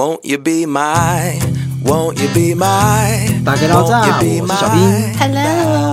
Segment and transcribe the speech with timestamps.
[0.00, 1.38] Won't you be my,
[1.84, 5.14] won't you be my, 大家好，我是小兵。
[5.18, 5.42] Hello，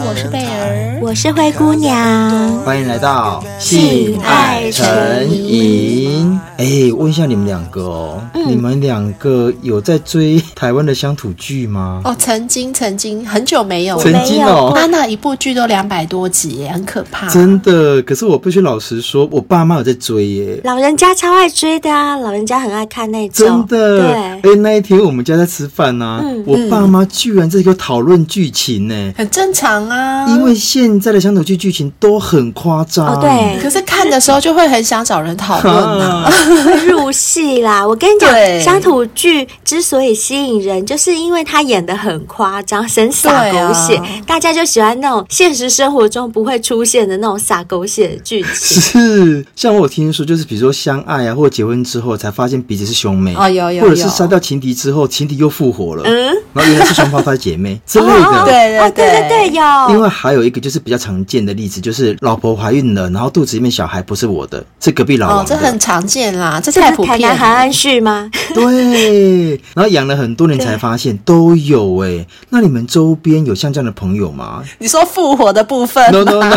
[0.08, 2.60] 我是贝儿，我是灰姑娘。
[2.66, 4.86] 欢迎来到性爱成
[5.32, 6.38] 瘾。
[6.58, 12.02] 哎，问一下你们两个哦，嗯、你们两个有在追台湾的乡土剧吗？
[12.04, 17.30] 哦，曾经，曾经，很久没有，曾经哦，那那一部剧都两百多集耶，很可怕。
[17.30, 20.60] 真的，可是我必须老实说，我爸妈有在追耶。
[20.66, 23.66] 老人家超爱追的啊，老人家很爱看那种。
[23.70, 24.52] 真的，对。
[24.52, 30.28] 哎，那一天我们家在吃饭呢、啊，嗯、我爸妈居然在给我讨论剧情呢，很正常啊。
[30.28, 33.62] 因为现在的乡土剧剧情都很夸张，哦，对。
[33.62, 36.32] 可是看的时候就会很想找人讨论啊。
[36.88, 37.86] 入戏啦！
[37.86, 48.82] 我跟你讲，乡土剧之所以吸引人，就是因为他演的很夸张，神洒狗血，大家就喜欢那种现实生活中不会出现的那种洒狗血的剧情。
[48.82, 58.14] 是，像我有听说，就是比如说相爱啊，或者结婚之后才发现彼此是兄妹，哦有有，或者是杀掉情敌之后，情敌又复活了，嗯，然后原来是双胞胎姐妹之类的。
[58.46, 59.64] 对对对对对，有。
[59.90, 65.44] 另外还有一个就是比较常见的例子，就是老婆怀孕了，然后肚子里面小孩不是我的，是隔壁老王的。
[65.44, 66.72] 哦，这很常见啦，这。
[66.72, 68.30] 是台南韩安旭吗？
[68.54, 72.24] 对，然后养了很多年才发现都有哎。
[72.50, 74.64] 那你们周边有像这样的朋友吗？
[74.78, 76.56] 你说复活的部分？No No No，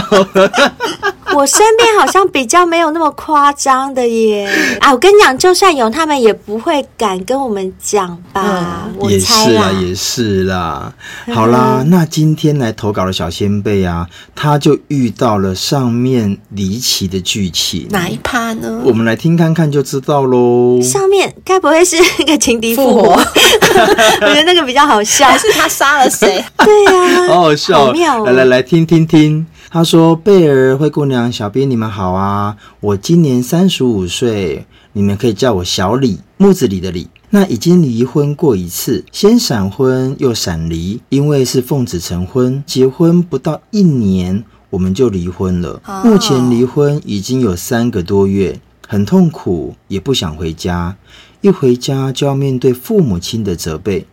[1.37, 4.49] 我身边好像比较没有那么夸张的耶。
[4.81, 8.89] 啊，我跟你讲，就算有，他们也不会敢跟我们讲吧？
[9.09, 10.93] 也是啦，也是啦。
[11.33, 17.87] 好啦，那今天来投稿的小仙贝啊，他就遇到了上面离奇的剧情。
[17.91, 18.83] 哪一趴呢？
[18.85, 20.81] 我们来听看看就知道喽。
[20.83, 23.11] 上面该不会是那个情敌复活？
[23.15, 26.45] 我觉得那个比较好笑，还是他杀了谁？
[26.59, 28.27] 对呀、啊，好好笑，好妙、哦！
[28.27, 29.47] 来来来，听听听。
[29.73, 32.57] 他说：“贝儿、灰姑娘、小编，你们好啊！
[32.81, 37.07] 我今年三十五岁，你们可以叫我小李，木子李的李。
[37.31, 45.81] 那已经离婚过一次，先闪婚又闪离，因为是奉子成婚，结婚不到一年我们就离婚了。
[45.87, 50.97] 哦、目前离婚已经有三个多月。”很痛苦，也不想回家。
[51.43, 54.05] 一回家就要面对父母亲的责备，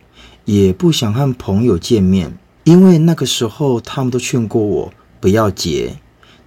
[0.44, 5.96] 也不想和朋友见面，因为那个时候他们都劝过我不要结。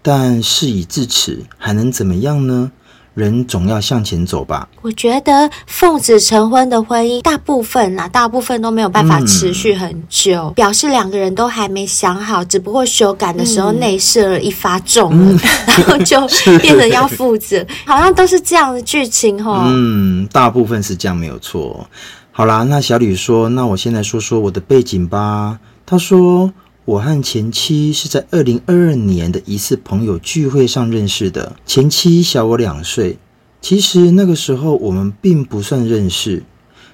[0.02, 2.72] 但事已至此，还能怎么样呢？
[3.14, 4.70] 人总要向前走吧。
[4.82, 16.20] 我觉得奉子成婚的婚姻，大部分啊，大部分都没有办法持续很久，嗯、表示两个人都还没想好，只不过修改的时候内射了一发中了，嗯、然后就
[16.60, 19.66] 变成要负责，好像都是这样的剧情哦。
[19.68, 21.86] 嗯，大部分是这样，没有错。
[22.32, 25.60] 好啦，那小吕说，那我先来说说我的背景吧。
[25.86, 26.52] 他说。
[26.92, 31.56] 我和前妻是在二零二二年的一次朋友聚会上认识的。
[31.66, 33.18] 前妻小我两岁，
[33.62, 36.44] 其实那个时候我们并不算认识，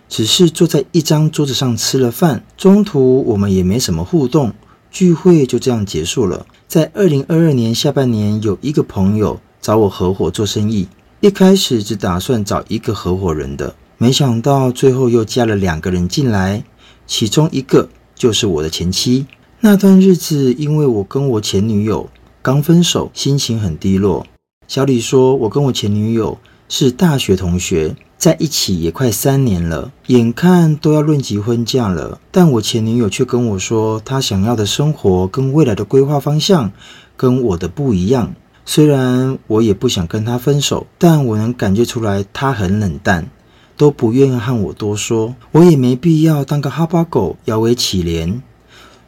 [0.07, 4.53] 只是坐在一张桌子上吃了饭，中途我们也没什么互动，
[4.91, 6.45] 聚会就这样结束了。
[6.67, 10.87] 在二零二二年下半年，有一个朋友找我合伙做生意，
[11.21, 16.63] 一开始只打算找一个合伙人的，没想到最后又加了两个人进来，
[17.07, 19.25] 其中一个就是我的前妻。
[19.69, 22.09] 那段日子，因为我跟我前女友
[22.41, 24.25] 刚分手，心情很低落。
[24.65, 26.37] 小李说，我跟我前女友
[26.69, 36.71] 是大学同学，在一起也快三年了，眼看都要论及婚嫁了，但我前女友却跟我说，她想要的生活跟未来的规划方向
[37.17, 38.33] 跟我的不一样。
[38.63, 43.29] 虽然我也不想跟她分手，但我能感觉出来她很冷淡，
[43.75, 45.35] 都不愿意和我多说。
[45.51, 48.39] 我也没必要当个哈巴狗，摇尾乞怜。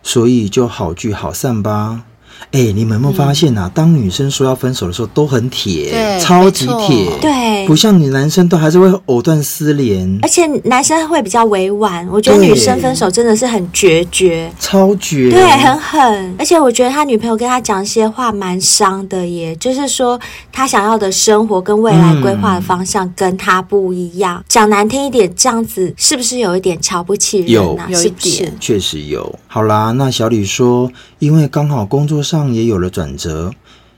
[0.03, 2.03] 所以就好聚好散吧。
[2.51, 3.67] 哎，你们有没有发现呐、啊？
[3.67, 10.19] 嗯、当女生说要分手的时候，都很铁，对超级铁，对，不像你男生都还是会藕断丝连。
[10.22, 16.35] 而且男生会比较委婉，我觉得女生分手真的是很决绝，超绝，对，很狠。
[16.39, 20.19] 而且我觉得他女朋友跟他讲一些话蛮伤的耶，就是说
[20.52, 24.43] 他想要的生活跟未来规划的方向跟他不一样。
[24.47, 27.85] 讲、嗯、难听一点，这样子是不是有一点瞧不起人啊？
[27.90, 29.37] 有，有一点，确实有。
[29.47, 32.53] 好啦，那小李说，因为刚好工作上。
[32.53, 33.52] 也有了转折，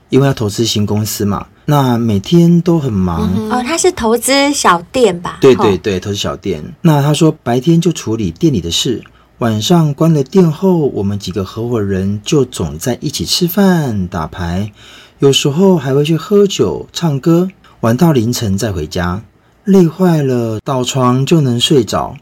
[0.08, 3.30] 因为要投资新公司嘛，那每天都很忙。
[3.34, 5.38] 嗯、哦，他是投资小店吧？
[5.40, 6.62] 对对对，投资小店。
[6.82, 9.02] 那他说白天就处理店里的事，
[9.38, 14.72] 晚上关了店后，我们几个合伙人就总在一起吃饭、打牌，
[15.18, 17.48] 有时候还会去喝酒、唱歌，
[17.80, 19.22] 玩到凌晨再回家。
[19.64, 22.16] 累坏了，倒床就能睡着，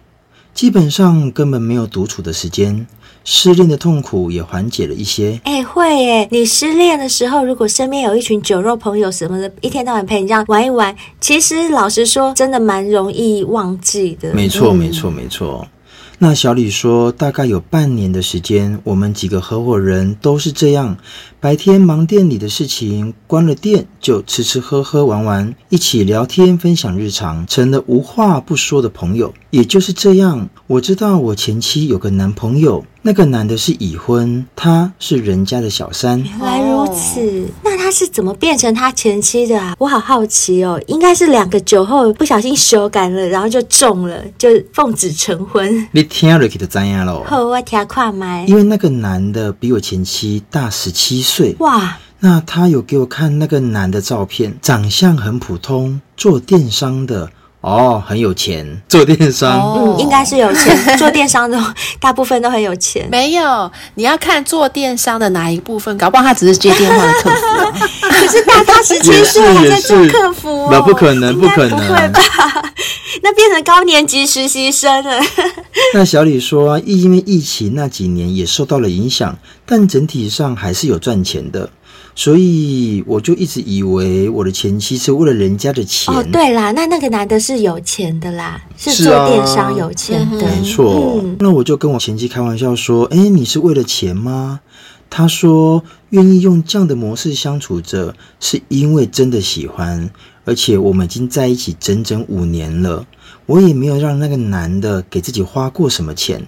[0.54, 2.86] 基本上根本没有独处的时间。
[3.24, 5.40] 失恋的痛苦也缓解了一些。
[5.44, 6.28] 哎，会耶！
[6.30, 14.32] 你失恋的时候，如果身边有一群酒肉朋友什么的，一天到晚陪你这样玩一玩，其实老实说，真的蛮容易忘记的。
[14.34, 15.66] 没错，没错，没错。
[16.22, 20.98] 那小李说，大概有半年的时间，我们几个合伙人都是这样。
[21.40, 29.32] 白天忙店里的事情，关了店就吃吃喝喝玩玩，一起聊天分享日常，成了无话不说的朋友。
[29.50, 36.22] 也就是这样，我知道我前妻有个男朋友，那个男的是已婚，他是人家的小三。
[36.22, 39.74] 原来如此，那他是怎么变成他前妻的啊？
[39.78, 40.80] 我好好奇哦。
[40.86, 45.88] 应该是两个酒后不小心手感了，然后就中了，就奉子成婚。
[45.92, 47.24] 你听了就知道了。
[47.24, 48.44] 好，我听看麦。
[48.46, 51.30] 因为那个男的比我前妻大十七岁。
[51.30, 57.30] 岁哇，那他有给我看那个男的照片，长相很普通，做电商的
[57.60, 61.58] 哦，很有钱，做电商，哦、嗯，应该是有钱， 做电商的
[62.00, 63.06] 大部分都很有钱。
[63.10, 67.78] 没有，你要看做电商的哪一部分，搞不好他只是接电话的客服。
[68.08, 72.72] 可是大他十七岁还在做客服、哦，那不可能，不可能，不会吧？
[73.22, 75.20] 那变成高年级实习生了。
[75.92, 79.36] 那小李说，因为疫情那几年也受到了影响，
[79.66, 81.68] 但整体上还是有赚钱的，
[82.22, 86.14] 所以我就一直以为我的前妻是为了人家的钱。
[86.14, 91.18] 哦，对啦，那那个男的是有钱的啦，是做电商有钱的，没错。
[91.24, 94.60] 嗯、那我就跟我前妻开玩笑说：“哎，你是为了钱吗？”
[95.08, 100.10] 他说：“愿意用这样的模式相处着，是因为真的喜欢。”
[100.44, 103.06] 而且我们已经在一起整整五年了，
[103.46, 106.46] 我也没有让那个男的给自己花过什么钱，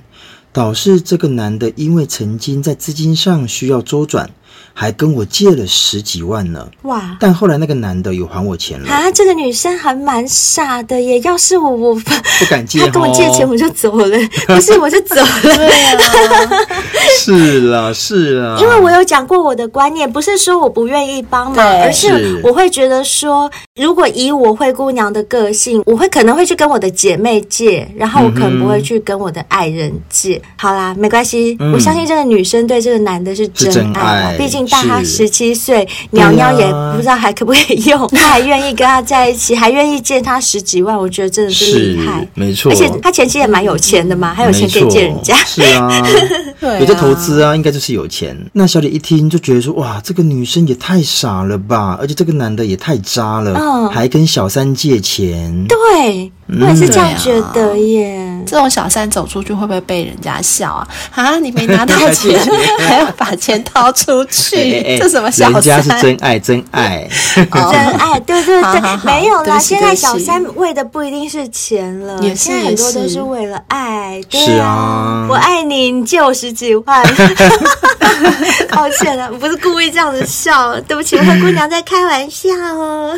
[0.52, 4.28] 导致这个男的因为曾经在资金上需要周转。
[4.74, 6.66] 还跟我借了十几万呢！
[6.82, 7.16] 哇！
[7.20, 9.10] 但后来那个男的有还我钱了啊！
[9.12, 11.20] 这个女生还蛮傻的耶。
[11.20, 12.80] 要是我， 我不敢借。
[12.80, 14.18] 他跟我借钱，我就走了。
[14.48, 15.40] 不是，我就走了。
[15.42, 15.98] 对啊，
[17.18, 18.56] 是啦，是啦。
[18.60, 30.36] 因为我有讲过我的观念，不是说我不愿意帮忙，而是我会觉得说，如果以我灰姑娘的个性，我会可能会去跟我的姐妹借，然后我可能不会去跟我的爱人借。
[30.36, 34.62] 嗯、好啦，没关系，嗯、我相信这个女生对这个男的是真爱，是真爱毕竟。
[34.72, 42.72] 大他十七岁，鸟鸟也不知道还可不可以用，他还愿意跟他在一起，还愿意借他十几万，我觉得真的是厉害，没错。
[42.72, 45.90] 而且他前妻也蛮有钱的嘛，还有钱可以借人家，是啊，
[46.80, 48.34] 有在投资啊，应该就是有钱。
[48.52, 56.32] 那小李一听就觉得说，哇，这个女生也太傻了吧，而且这个男的也太渣了，嗯，还跟小三借钱，对。
[56.60, 58.21] 我也是这样觉得耶。
[58.52, 60.88] 嗯、这种小三走出去会不会被人家笑啊？
[61.14, 62.38] 啊，你没拿到 钱，
[62.78, 65.52] 还要把钱掏出去，欸 欸这什么小三？
[65.54, 67.44] 人家是真爱，真爱， 真
[67.98, 69.58] 爱，对对对，好好好没有啦。
[69.58, 74.20] 现在小三为的不一定是钱了，也是现在很多都是为了爱。
[74.28, 77.02] 对啊，是啊，我爱你，你借我十几万。
[78.68, 83.14] 抱歉了，我不是故意这样子笑，对不起，我和姑娘在开玩笑哦。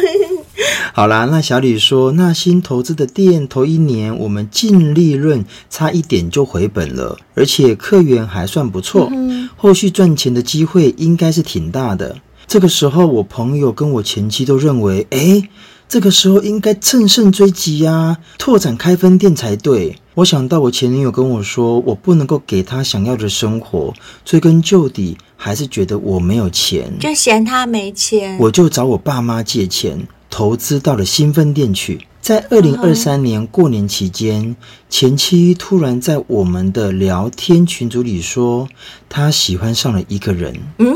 [0.92, 12.16] 好啦，那小李说，那新投资的店头一年，我们净利润差一点就回本了，而且客源还算不错，嗯、后续赚钱的机会应该是挺大的。
[12.46, 15.48] 这个时候，我朋友跟我前妻都认为，诶，
[15.88, 19.96] 这个时候应该乘胜追击呀，拓展开分店才对。
[20.16, 23.92] 我想到我前女友跟我说，我不能够给她想要的生活，
[24.24, 30.06] 追根究底，还是觉得我没有钱，就嫌他没钱，我就找我爸妈借钱。
[30.34, 34.56] 投资到了新分店去，在二零二三年过年期间，
[34.90, 38.66] 前妻突然在我们的聊天群组里说，
[39.08, 40.52] 她喜欢上了一个人。
[40.78, 40.92] 嗯，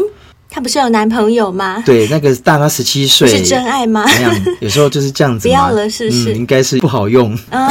[0.51, 1.81] 她不是有男朋友吗？
[1.87, 4.05] 对，那个大她十七岁，是真爱吗？
[4.13, 4.35] 怎样？
[4.61, 5.47] 有时候就是这样子。
[5.47, 6.35] 不要了，是不是？
[6.35, 7.33] 嗯，应该是不好用。
[7.53, 7.69] 哦，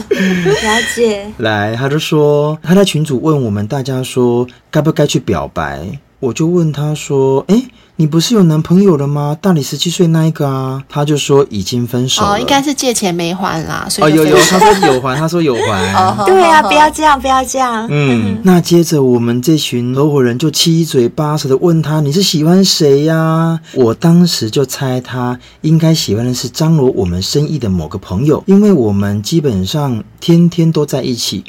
[0.08, 1.30] 了解。
[1.36, 7.62] 来，他就说他在群组问我们大家说该不该去表白，我就问他说，哎。
[8.00, 9.36] 你不是有男朋友了吗？
[9.40, 12.34] 大你十七岁那一个啊，他就说已经分手了。
[12.34, 15.92] 哦，应该是借钱没还啦，所以哦有有，他说有还， 他说有还。
[15.94, 17.88] 哦，对啊，不要这样，不要这样。
[17.90, 31.42] 嗯， 那接着我们这群合伙人就七嘴八舌的问他：“你是喜欢谁呀？”我当时就猜他应该喜欢的是张罗我们生意的某个朋友，因为我们基本上天天都在一起，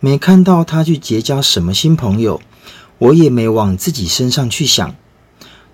[0.00, 2.40] 没看到他去结交什么新朋友，
[2.98, 4.92] 我也没往自己身上去想。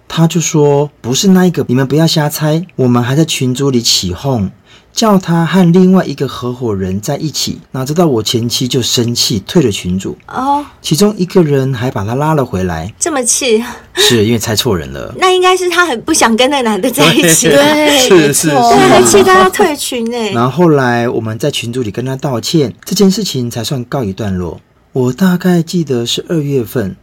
[0.08, 2.66] 他就说不是那一个，你们不要瞎猜。
[2.76, 4.50] 我们还在群组里起哄，
[4.92, 7.60] 叫他和另外一个合伙人在一起。
[7.72, 10.16] 哪知道我前妻就生气退了群组。
[10.26, 12.92] 哦，其中一个人还把他拉了回来。
[12.98, 13.62] 这么气？
[13.94, 15.14] 是因为猜错人了。
[15.18, 17.48] 那应该是他很不想跟那男的在一起。
[17.48, 20.18] 对，是是是，还气到他退群呢。
[20.32, 24.60] 然后后来我们在群组里跟他道歉，这件事情才算告一段落。
[24.92, 26.96] 我大概记得是二月份，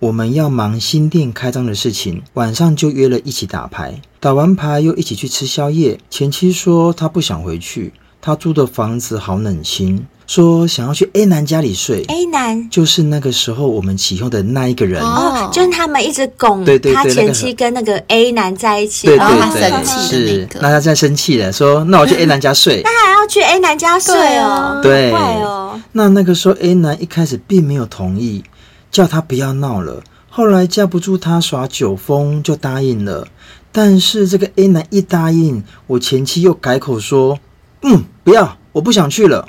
[0.00, 5.98] 我们要忙新店开张的事情，晚上就约了一起打牌，打完牌又一起去吃宵夜。
[6.08, 10.06] 前妻说她不想回去，她租的房子好冷清。
[10.26, 12.70] 说想要去 A 男家里睡，A 男。
[12.70, 15.02] 就是那个时候我们起哄的那一个人。
[15.02, 25.12] 哦，就是他们一直拱对对对他前妻跟那个 A 男在一起，对对对，对，是那他在生气了，说那我去 A 男家睡， 那还要去 A 男家睡哦，对。
[25.12, 28.44] 哦，那那个时候 A 男一开始并没有同意，
[28.90, 33.28] 叫他不要闹了，后来架不住他耍酒疯就答应了，
[33.70, 37.38] 但是这个 A 男一答应，我前妻又改口说，
[37.82, 39.46] 嗯，不要，我不想去了。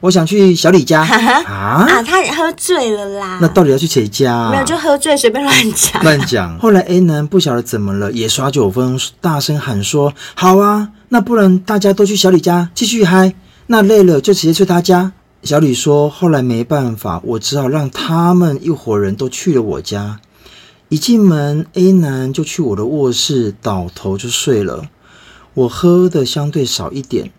[0.00, 2.02] 我想去小李家 啊啊！
[2.02, 3.38] 他喝醉了啦。
[3.40, 4.50] 那到底要去谁家啊？
[4.50, 6.02] 没有，就喝醉随便乱讲。
[6.02, 6.58] 乱讲。
[6.58, 13.34] 后来 A 男不晓得怎么了，也耍酒疯，大声喊说：“好啊，那不然大家都去小李家继续嗨。
[13.68, 15.12] 那累了就直接去他家。”
[15.46, 20.20] 小李说：“后来没办法，我只好让他们一伙人都去了我家。
[20.88, 24.90] 一进门，A 男就去我的卧室倒头就睡了。
[25.54, 27.30] 我喝的相对少一点。”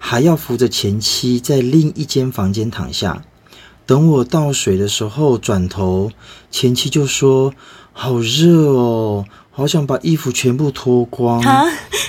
[0.00, 3.24] 还要扶着前妻在另一间房间躺下，
[3.84, 6.12] 等我倒水的时候，转头
[6.52, 7.52] 前妻就说
[7.92, 9.24] ：“好热哦，
[9.58, 11.42] 好想把衣服全部脱光。”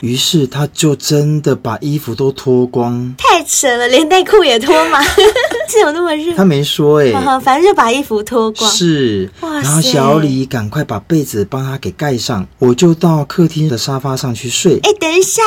[0.01, 5.01] 于是他就真的把衣服都脱光，太扯了，连内裤也脱吗？
[5.67, 6.33] 是有那么热？
[6.35, 8.71] 他没说哎、欸，反正就把衣服脱光。
[8.71, 14.79] 是，然后小李赶快把被子帮他给盖上，我就到客厅的沙发上去睡。
[14.83, 15.41] 哎，等一下，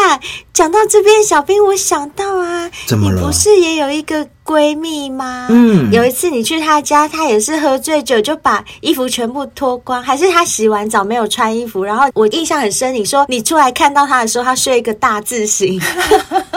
[0.52, 3.20] 讲到这边，小兵，我想到啊，怎么了？
[3.20, 4.28] 你不是也有一个？
[4.44, 5.46] 闺蜜吗？
[5.50, 11.84] 嗯，有一次你去她家，她也是喝醉酒就把衣服全部脱光，还是她洗完澡没有穿衣服？
[11.84, 15.80] 然后我印象很深，你说你出来看到她的时候，她睡一个大字型。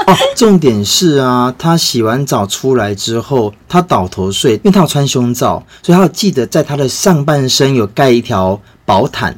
[0.07, 9.35] 哦，重点是啊，她洗完澡出来之后，她倒头睡，因为她有穿胸罩，所以她记得在她的上半身有盖一条薄毯，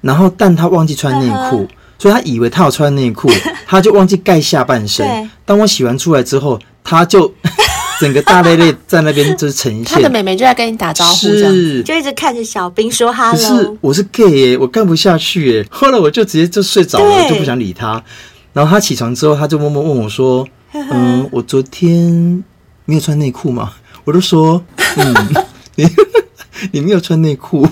[0.00, 3.30] 然后但她忘记穿内裤，嗯、所以她以为她有穿内裤，
[3.66, 5.06] 她就忘记盖下半身。
[5.08, 7.32] 对当我洗完出来之后，她就。
[8.04, 13.38] 整个大累累在那边就是呈现，他的妹妹就在跟你打招呼，是就一直看着小兵说哈喽。
[13.38, 15.66] 可是我是 gay 耶，我干不下去耶。
[15.70, 18.04] 后来我就直接就睡着了，就不想理他。
[18.52, 22.44] 然后他起床之后，他就默默问我说：“嗯，我昨天
[22.84, 23.72] 没有穿内裤吗？”
[24.04, 24.62] 我就说
[24.98, 25.14] ：“嗯，
[25.76, 25.88] 你
[26.72, 27.66] 你没有穿内裤。”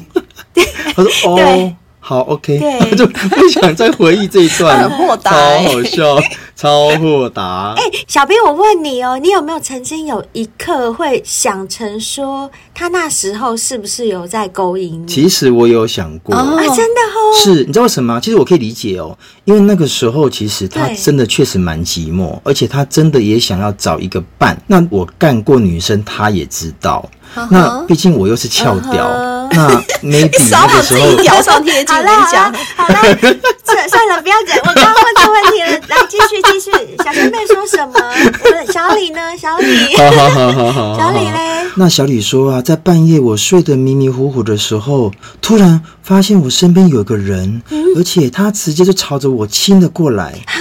[0.97, 1.77] 他说：“哦。”
[2.13, 6.19] 好，OK，对 就不想再回忆这一段， 很豁达，超好笑，
[6.55, 7.73] 超豁达。
[7.79, 15.07] 哎、欸，小兵，我问你哦，你有没有曾经有一刻会想成说，他那时候是不是有在勾引你？
[15.07, 17.19] 其实我有想过，哦、啊，真的哦。
[17.43, 18.21] 是，你知道为什么吗？
[18.21, 19.17] 其实我可以理解哦，
[19.47, 24.61] 因为那个时候其实他真的确实蛮寂寞，而且他真的也想要找一个伴。
[24.67, 27.09] 那我干过女生，他也知道。
[27.35, 27.49] Uh.
[27.51, 29.32] 那毕竟我又是翘屌，uh huh.
[29.55, 29.69] 那
[30.03, 32.95] maybe 那个时候屌上贴金，我跟你讲，好了，
[33.65, 36.71] 算算了，不要讲，我刚刚问错问题了，来继续继续，
[37.05, 38.73] 小妹妹说什么？
[38.73, 39.21] 小李呢？
[39.37, 41.67] 小李，好好好好好，小李嘞？
[41.77, 50.61] 那小李说啊，在半夜我睡得迷迷糊糊的时候，突然发现我身边有个人，嗯、而且他直接就朝着我亲了过来，蛤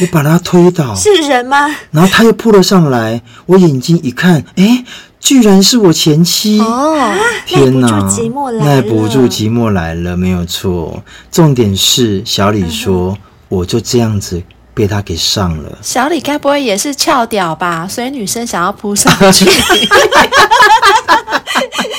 [0.00, 1.74] 我把他推倒，是人吗？
[1.90, 4.84] 然后他又扑了上来，我眼睛一看，哎。
[5.22, 6.60] 居然是我前妻！
[6.60, 7.14] 哦，
[7.46, 11.00] 天哪，耐不住寂寞来了，耐不住寂寞来了，没有错。
[11.30, 14.42] 重点是小李说，嗯、我就这样子
[14.74, 15.78] 被他给上了。
[15.80, 17.86] 小李该不会也是翘屌吧？
[17.88, 19.44] 所以女生想要扑上去。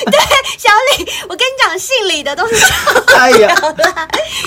[0.04, 0.18] 对，
[0.58, 2.68] 小李，我跟你讲，姓李的都是翘
[3.06, 3.16] 屌。
[3.16, 3.56] 哎呀，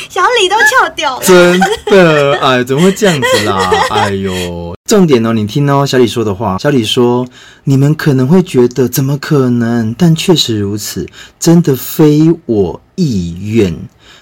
[0.08, 3.72] 小李都翘屌了，真的，哎，怎么会这样子啦？
[3.90, 6.58] 哎呦，重点哦，你听哦，小李说的话。
[6.60, 7.27] 小李说，
[7.65, 11.06] 你们可能会觉得怎么可能，但确实如此，
[11.38, 13.77] 真的非我意愿，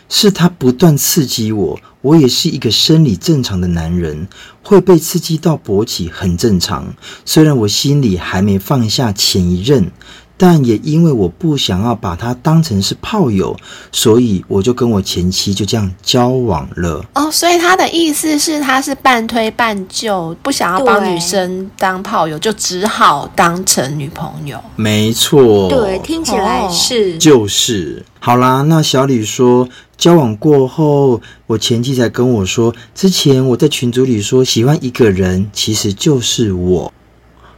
[0.10, 4.28] 是他不断刺激我，我也是一个生理正常的男人，
[4.64, 6.92] 会被刺激到勃起很正常。
[7.26, 9.92] 虽然我心里还没放下前一任。
[10.38, 13.56] 但也因为我不想要把他当成是炮友，
[13.92, 17.06] 所以我就跟我前妻就这样交往了。
[17.14, 24.62] 哦，所以他的意思是他是半推半就，不想要帮女生当炮友，就只好当成女朋友。
[24.76, 28.04] 没错，对，听起来是就是。
[28.20, 36.92] 好啦，那小李说交往过后，我前妻才跟我说，之前我在群组里说喜欢一个人，其实就是我。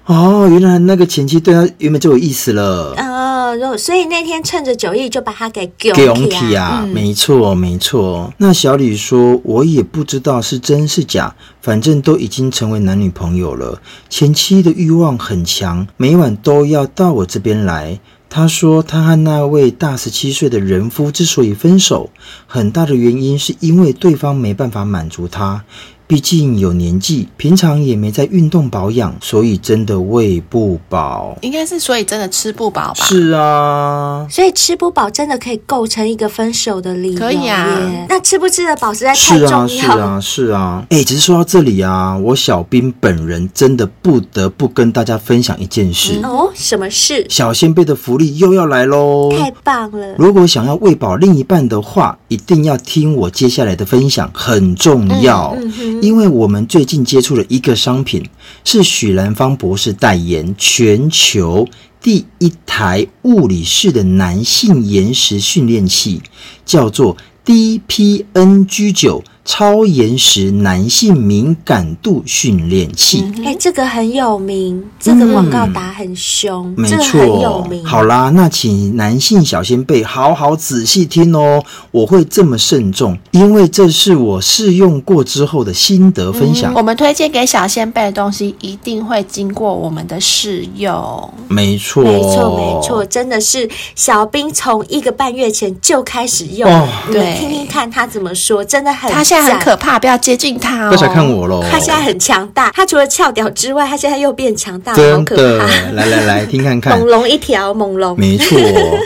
[0.07, 2.93] 哦，原来那个前妻对他原本就有意思了。
[2.97, 5.91] 哦，所以那天趁着酒意就把他给给
[6.29, 6.81] 起啊。
[6.83, 8.33] 嗯、没错，没错。
[8.37, 13.81] 那小李说，我也不知道是真是假，反正都已经成为男女朋友了。
[14.09, 17.99] 前妻的欲望很强，每晚都要到我这边来。
[18.29, 22.09] 他说，他和那位大十七岁的人夫之所以分手，
[22.45, 25.63] 很大的原因是因为对方没办法满足他。
[26.07, 31.37] 毕竟有年纪，平常也没在运动保养，所以真的喂不饱。
[31.41, 33.05] 应该是所以真的吃不饱吧？
[33.05, 37.19] 是啊，所以吃不饱真的可以构成一个分手的理由。
[37.19, 37.67] 可以啊，
[38.07, 39.67] 那吃不吃得饱实在太重要。
[39.67, 40.85] 是啊，是啊，是啊。
[40.89, 46.21] 哎，只是说到这里啊，我小兵本人真的不得不跟大家分享一件事。
[46.23, 47.25] 嗯、哦，什么事？
[47.27, 49.29] 小仙贝的福利又要来喽！
[49.37, 50.15] 太棒了！
[50.17, 55.53] 如果想要喂饱另一半的话，一定要听我接下来的分享，很重要。
[55.57, 58.23] 嗯嗯因为我们最近接触了一个商品，
[58.63, 61.67] 是许兰芳博士代言，全球
[62.01, 66.21] 第一台物理式的男性延时训练器，
[66.65, 69.23] 叫做 DPNG 九。
[69.47, 77.83] 超延时男性敏感度训练器，哎、欸，这个很有名，这个广告打很凶，没错，很有名。
[77.85, 86.73] 好啦，那请男性小仙贝好好仔细听哦，我会这么慎重，因为这是我试用过之后的心得分享。
[86.73, 91.33] 嗯、我们推荐给小仙贝的东西，一定会经过我们的试用。
[91.47, 99.09] 没错，没错，没错，真的是小兵从一个半月前就开始用，哦、你们听听看他怎么说，真的很。
[99.41, 100.89] 很可怕，不要接近他哦！
[100.89, 102.71] 不要小看我喽，他现在很强大。
[102.75, 105.65] 他除了翘屌之外，他现在又变强大，真可怕！
[105.93, 108.17] 来来来，听看看，猛龙一条，猛龙。
[108.17, 108.57] 没错，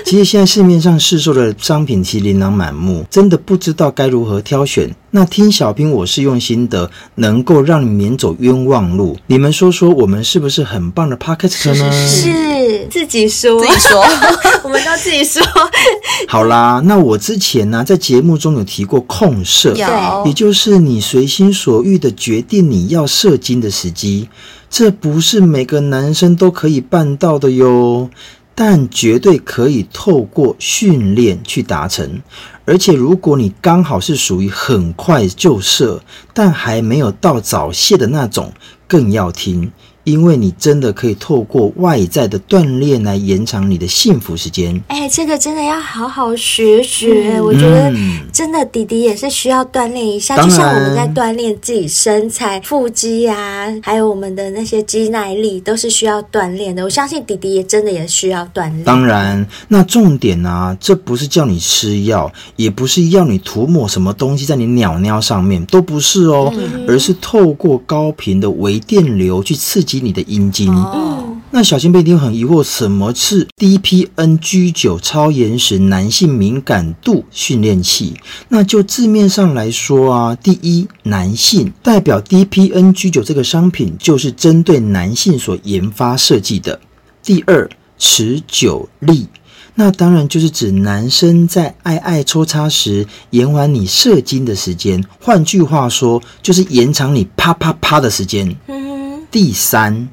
[0.05, 4.89] 其实现在市面上市售的商品其实琳琅满目，真的不知道该如何挑选。
[5.13, 9.17] 那听小兵我是用心的，能够让你免走冤枉路。
[9.27, 11.91] 你们说说，我们是不是很棒的 p o c k e t 呢？
[12.07, 14.01] 是，自己说，自己说，
[14.63, 15.43] 我们都自己说。
[16.29, 24.29] 好啦，那我之前呢、啊，在节目中有提过控色，有也就是你随心所欲的决定你要射精的时机，
[24.69, 28.09] 这不是每个男生都可以办到的哟。
[28.53, 32.21] 但绝对可以透过训练去达成，
[32.65, 38.51] 而且如果你刚好是属于很快就射，但还没有到早泄的那种，
[38.87, 39.71] 更要听。
[40.03, 44.81] 因为你真的可以透过外在的锻炼来延长你的幸福时间。
[44.87, 47.37] 哎，这个真的要好好学学。
[47.37, 47.93] 嗯、我觉得
[48.31, 56.83] 真的弟弟也是需要锻炼一下，就像我们在锻炼自己身材、腹肌啊，还有我们的那些肌耐力，都是需要锻炼的。
[56.83, 58.83] 我相信弟弟也真的也需要锻炼。
[58.83, 69.90] 当然，那重点啊，这不是叫你吃药，也不是要你涂抹什么东西在你鸟尿上面，都不是哦，嗯、而是透过高频的微电流去刺激。
[69.99, 70.71] 你的阴茎。
[70.71, 78.15] 哦，那小新贝一定很疑惑，什么是 DPNG 九超延时男性敏感度训练器？
[78.49, 86.79] 那就字面上来说啊，第一，男性代表 DPNG 九这个商品就是针对男性所研发设计的。
[87.23, 89.27] 第二，持久力，
[89.75, 98.55] 那当然就是指男生在爱爱抽插时延缓你射精的时间，换句话说，就是延长你啪啪啪的时间。
[99.31, 100.09] 第三，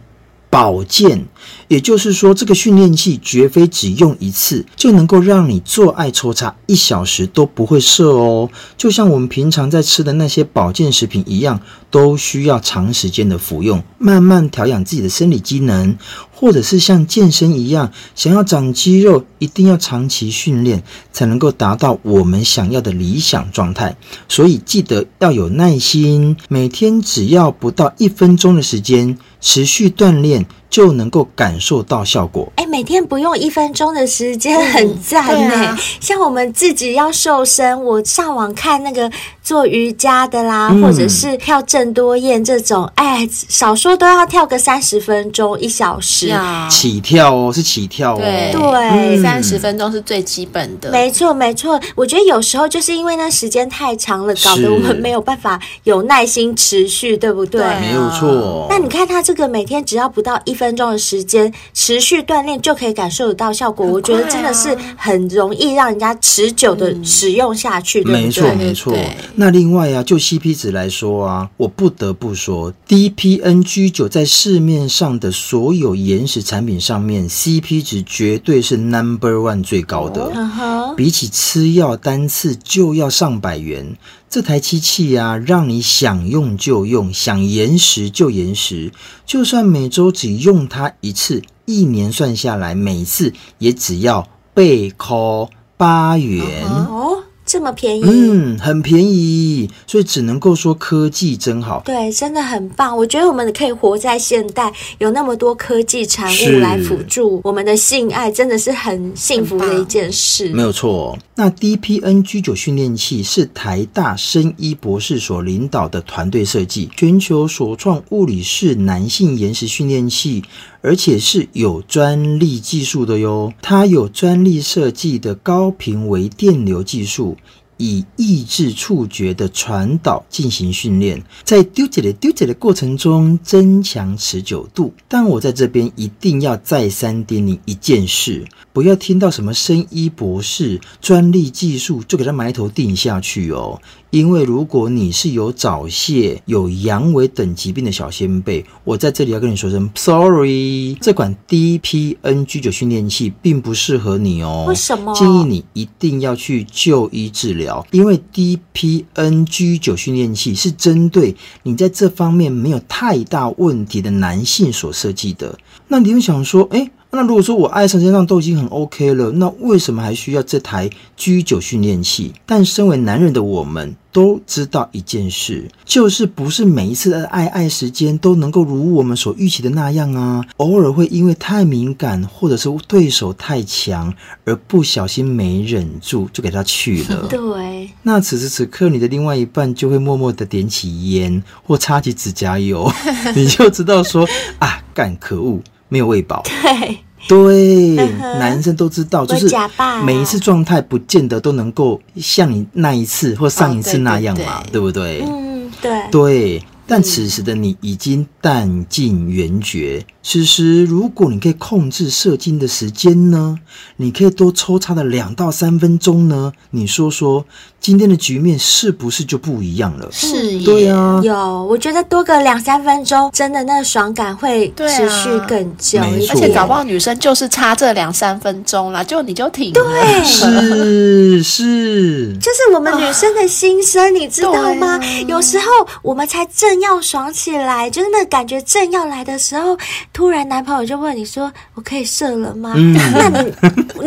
[0.49, 1.27] 保健，
[1.67, 8.49] 也就是说，这个训练器绝非只用一次就能够让你做爱抽插一小时都不会射哦。
[8.77, 15.97] 就像我们平常在吃的那些保健食品一样，都需要长时间的服用，慢慢调养自己的生理机能。
[16.41, 23.97] 或者是像健身一样，想要长肌肉，一定要长期训练，才能够达到我们想要的理想状态。
[24.29, 30.47] 所以记得要有耐心，每天只要不到一分钟的时间，持续锻炼。
[30.71, 32.53] 就能够感受到效果。
[32.57, 35.55] 哎，每天不用一分钟的时间，很赞呢。
[35.55, 39.11] 嗯啊、像我们自己要瘦身，我上网看那个
[39.43, 46.31] 做瑜伽的啦，嗯、或者是跳郑多燕这种，哎，少说都要跳个三十分钟、一小时。
[46.69, 48.19] 起跳哦，是起跳哦。
[48.19, 50.91] 对对，三十分钟是最基本的。
[50.91, 57.63] 没错没错，我觉得有时候就是因为那时间太长了，搞得我们没有办法有耐心持续，对不对？
[57.63, 58.67] 对，没有错。
[58.69, 60.59] 那你看他这个每天只要不到一。
[60.59, 68.23] 分钟的时间持续锻炼就可以感受得到效果，啊、我觉得真的是很容易让人家持久的使用下去，嗯、对不对？
[68.25, 68.95] 没错，没错。
[69.37, 80.25] 那另外啊，就 CP 值来说啊，我不得不说，DPNG 九在市面上的所有延时产品上面，CP 值绝对是 Number One 最高的。
[80.25, 83.97] 哦、比起吃药单次就要上百元。
[84.31, 88.93] 这台机器啊，让你想用就用，想延时就延时。
[89.25, 96.67] 就算每周只用它一次，一年算下来，每次也只要被扣八元。
[96.67, 101.81] 哦，这么便宜，嗯，很便宜，所以只能够说科技真好。
[101.83, 102.95] 对，真的很棒。
[102.95, 110.51] 我觉得我们可以活在现代，有那么多科技产物来辅助我们的性爱，真的是很幸福的一件事。
[110.51, 111.17] 没有错。
[111.35, 120.43] 那 DPN G9 训练器是台大生医博士所领导的团队设计，全球首创物理式男性延时训练器，
[120.81, 123.53] 而且是有专利技术的哟。
[123.61, 127.37] 它有专利设计的高频微电流技术。
[127.79, 134.93] 以抑制触觉的传导进行训练，在丢解的丢解的过程中增强持久度。
[135.09, 143.81] 但我在这边一定要再三叮咛一件事：不要听到什么生医博士专利技术就给他埋头定下去哦。
[144.11, 154.65] 因为如果你是有早泄、有阳痿等疾病的小先辈，我在这里要跟你说声 sorry，这款 DPNG 九训练器并不适合你哦。
[154.67, 155.15] 为什么？
[155.15, 165.59] 建议你一定要去就医治疗，因为 DPNG 九训练器是针对你在这方面没有太大问题的男性所设计的。
[165.89, 172.35] 那你会想说，诶那如果说我爱上身上都已经很 OK 了，那为什么还需要这台 G9 训练器？
[172.45, 184.13] 但身为男人的我们都知道一件事，就是不是每一次的爱爱时间都能够如我们所预期的那样啊，偶尔会因为太敏感或者是对手太强
[184.45, 187.27] 而不小心没忍住就给他去了。
[187.31, 192.91] 对，那此时此刻你的另外一半就会默默的点起烟或擦起指甲油，
[193.35, 195.59] 你就知道说啊，干可恶。
[195.89, 196.99] 没有喂饱，对。
[197.29, 197.97] 对，
[198.39, 199.55] 男生都知道，就是
[200.03, 205.21] 每一次状态不见得都能够像你那一次或上一次那样嘛，对不对？
[205.27, 206.63] 嗯，对，对。
[206.91, 210.07] 但此时的你已经弹尽援绝。
[210.23, 213.59] 此时，如果你可以控制射精的时间呢？
[213.97, 216.53] 你可以多抽插的两到三分钟呢？
[216.71, 217.45] 你说说，
[217.81, 220.09] 今天的局面是不是就不一样了？
[220.11, 226.01] 是，对啊，有，我觉得多个两三分钟，真的那爽感会持续更久。
[226.01, 229.83] 而且搞不好女生就是差这两三分钟啦，就你就停了。
[229.83, 234.99] 对，是是， 就是我们女生的心声，啊、你知道吗？
[234.99, 235.65] 啊、有时候
[236.03, 236.78] 我们才正。
[236.81, 239.77] 要爽起来，就是那感觉正要来的时候，
[240.13, 243.53] 突然男朋友就问你说：“我可以射了吗？”嗯、那你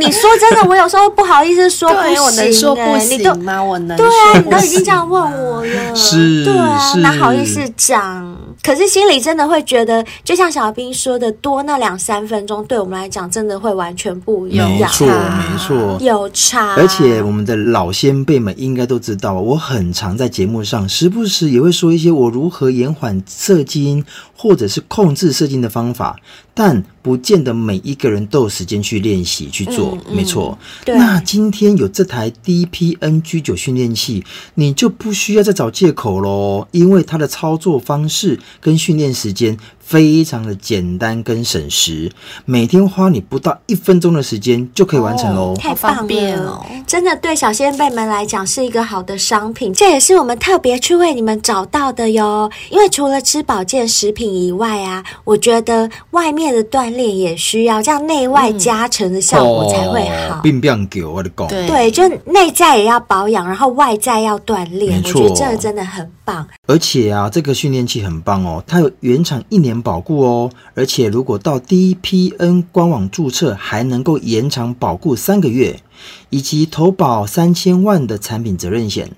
[0.06, 3.64] 你说真的，我有时候不好意思说不行、欸，我能说不行吗？
[3.64, 8.38] 我能对啊，你都已经这样问我了，是，对啊，哪好意思讲？
[8.64, 14.70] 可是心里真的会觉得，就像小兵说的，多那两三分钟，对我们来讲真的会完全不一样。
[14.70, 16.76] 没错，没错，有差。
[16.76, 24.06] 而且我们的老先辈们应该都知道，我很常在节目上时不时也会说一些我如何和延缓射精，
[24.38, 26.19] 或者是控制射精的方法，
[26.54, 29.92] 但不见得每一个人都有时间去练习去做。
[29.94, 34.24] 嗯嗯、没错，对那今天有这台 DPNG 九训练器，
[34.56, 39.58] 你就不需要再找借口喽，因为它的操作方式跟训练时间。
[39.80, 42.10] 非常的简单跟省时，
[42.46, 46.66] 每天花你不到一分钟的时间就可以完成喽，哦，太方便了！
[46.88, 52.50] 真的对小仙辈们来讲是一个好的商品，这也是我们特别去为你们找到的哟。
[52.70, 60.40] 因为除了吃保健食品以外啊，我觉得外面的锻炼也需要这样内外加成的效果才会好。
[60.42, 66.48] 并不给我的讲，对，就内在也要保养，然后外在要锻炼，没错，我觉得这个真的很棒。
[66.68, 75.82] 而且啊，这个训练器很棒哦，它有原厂一年保固哦，而且如果到 DPN 官网注册，还能够延长保固三个月，
[76.30, 79.12] 以及投保三千万的产品责任险。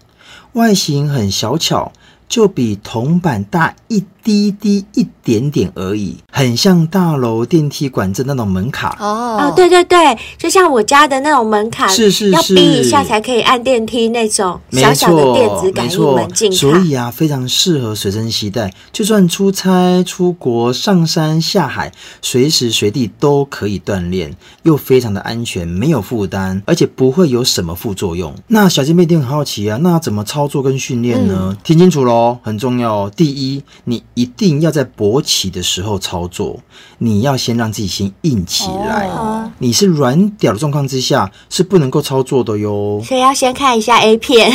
[0.53, 1.91] 外形很小巧，
[2.27, 24.33] 就比铜板大一滴滴一点点而已，很像大楼电梯管制那种门卡哦哦，对对对，就像我家的那种门卡，是是是，要逼一下才可以按电梯那种小小的电子感应门禁卡，所以啊，非常适合随身携带，就算出差、出国、上山下海，随时随地都可以锻炼，
[24.63, 28.33] 又非常的安全，没有负担，而且不会有什么副作用。
[28.47, 31.49] 那小姐妹一定很好奇啊，那怎么操作跟训练呢？
[31.49, 33.11] 嗯、听清楚喽，很重要哦。
[33.13, 34.01] 第一，你。
[34.13, 36.59] 一定要在勃起的时候操作，
[36.97, 39.07] 你要先让自己先硬起来。
[39.09, 39.49] Oh.
[39.57, 43.01] 你是软屌的状况之下是不能够操作的哟。
[43.03, 44.51] 所以要先看一下 A 片。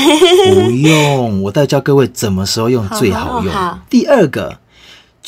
[0.54, 3.52] 不用，我再教各位怎么时候用最好用。
[3.52, 3.78] 好好好。
[3.90, 4.58] 第二个。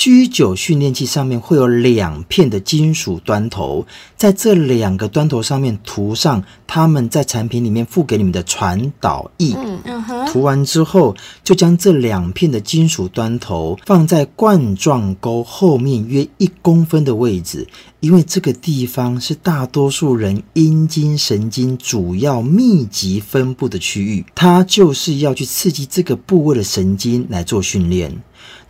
[0.00, 3.86] G9 训练器上面会有两片的金属端头，
[4.16, 9.54] 在这两个端头上面涂上他们在产品里面附给你们的传导液。
[9.84, 10.26] 嗯哼。
[10.26, 17.68] 涂完之后，就将这两片的金属端头放在冠状沟后面约一公分的位置，
[18.00, 28.10] 因为这个地方是大多数人阴茎神经主要密集分布的区域，它就是要去刺激这个部位的神经来做训练。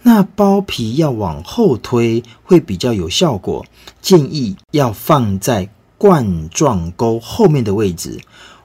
[0.03, 3.65] 那包皮要往后推会比较有效果，
[4.01, 8.19] 建议要放在冠状沟后面的位置。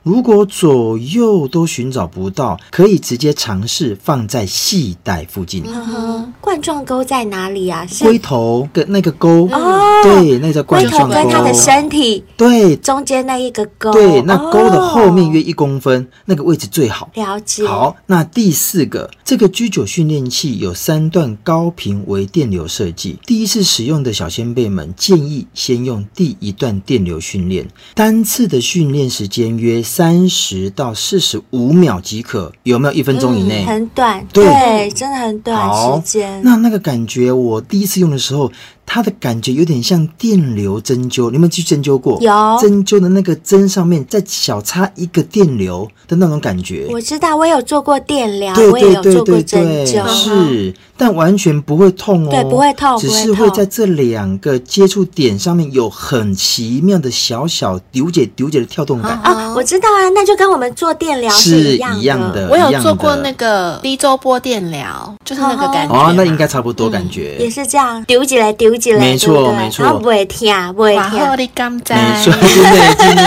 [0.06, 5.64] 如果左右都寻找不到，可以直接尝试放在系带附近。
[5.66, 7.84] 嗯哼，冠状沟在哪里啊？
[8.02, 11.16] 龟头跟那个沟，哦，对，那个叫冠状沟。
[11.16, 17.10] 龟头跟它的身体，对，中间那一个沟，对，那沟的后面约一公分，哦，那个位置最好。
[17.16, 17.66] 了解。
[17.66, 23.18] 好，那第四个，这个 G9 训练器有三段高频微电流设计。
[23.26, 29.82] 第一次使用的小先辈们建议先用第一段电流训练，单次的训练时间约。
[29.96, 33.64] 三十到四十五秒即可，有没有一分钟以内？
[33.64, 36.42] 嗯，很短，对，对，真的很短时间。
[36.44, 38.52] 那那个感觉，我第一次用的时候。
[38.86, 42.20] 它的感觉有点像电流针灸，你有没有去针灸过？
[42.22, 46.88] 有针灸的那个针上面再小插一个电流的那种感觉。
[46.92, 52.30] 我知道，我有做过电疗，对我也有做过针灸，是，但完全不会痛哦。
[52.32, 59.54] 对，不会痛，只是会在这两个接触点上面有很奇妙的小小丢解丢解的跳动感啊！
[59.56, 62.00] 我知道啊，那就跟我们做电疗是一样的。
[62.00, 62.50] 一样的。
[62.50, 65.96] 我有做过那个低周波电疗，就是那个感觉。
[65.96, 67.38] 哦，那应该差不多感觉。
[67.40, 68.98] 也是这样，丢起来纠。
[68.98, 71.02] 没错，没错，不会听，不会听。
[71.02, 72.34] 瓦赫利甘在，没错，
[72.98, 73.24] 真的，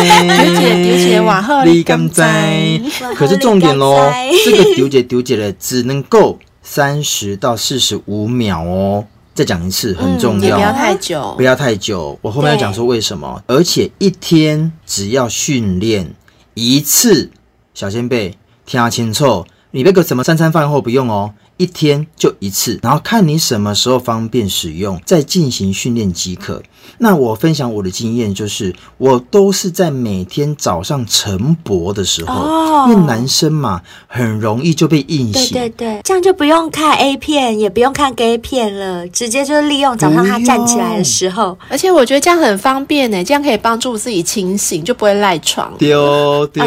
[0.46, 2.80] 纠结纠结，瓦后你甘在。
[3.14, 4.10] 可是重点喽，
[4.44, 9.04] 这个丢姐丢姐的只能够三十到四十五秒哦。
[9.34, 12.18] 再讲一次，很重要，不要太久，不要太久。
[12.22, 16.12] 我后面要讲说为什么，而且一天只要训练
[16.54, 17.30] 一次，
[17.72, 18.34] 小仙贝
[18.66, 21.32] 听清楚，你那个什么三餐饭后不用哦。
[21.58, 26.62] 一天就一次，然后看你什么时候方便使用，再进行训练即可。
[27.00, 35.52] 那我分享我的经验，就是我都是在每天早上晨勃的时候，哦，因为男生嘛，很容易就被硬醒。
[35.52, 41.56] 对对对，这样就不用看 A 片，也不用看 gay 片了，直接就是利用早上他站起来的时候。
[41.68, 45.72] 而且我觉得这样很方便呢，这样可以帮助自己清醒，就不会赖床。
[45.78, 46.64] 丢丢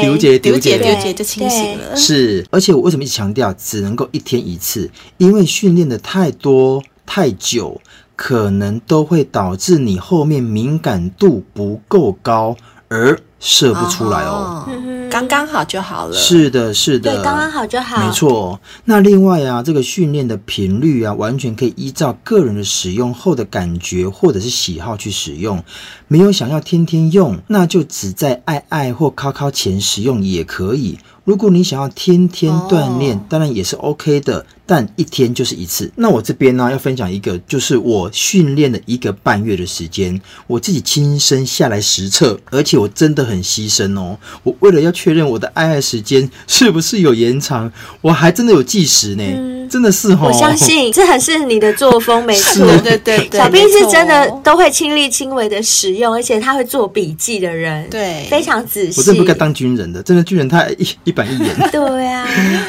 [0.00, 1.96] 丢姐丢姐丢姐就清醒了。
[1.96, 4.90] 是，而且我为什么一直强调只能够一天一次？
[5.16, 7.80] 因为训练的太多太久，
[8.16, 12.56] 可能都会导致你后面敏感度不够高，
[12.88, 14.68] 而射不出来哦。
[15.08, 16.14] 刚刚好就好了。
[16.14, 18.04] 是的，是的，对，刚刚好就好。
[18.04, 18.58] 没错。
[18.84, 25.62] 那另外啊，这个训练的频率啊，完全可以依照个人的使用后的感觉或者是喜好去使用。
[26.08, 30.98] 没有想要天天用，那就只在爱爱或靠靠前使用也可以。
[31.26, 33.22] 如果你想要天天锻炼，oh.
[33.28, 35.90] 当然也是 OK 的，但一天就是一次。
[35.96, 44.16] 那我这边呢，要分享一个，就是我训练了一个半月的时间，我自己亲身下来实测，而且我真的很牺牲哦。
[44.44, 49.24] 我为了要确认我的爱爱时间是不是有延长，我还真的有计时呢。
[49.24, 59.00] 嗯真的是哦，我相信 这很是你的作风，没错，对对对，小兵是真的都会亲力亲为的使用，而且他会做笔记的人，对，非常仔细。
[59.00, 61.56] 我真的不该当军人的，真的军人太一一板一眼。
[61.72, 62.26] 对啊，